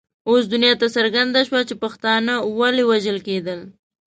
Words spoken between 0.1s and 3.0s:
اوس دنیا ته څرګنده شوه چې پښتانه ولې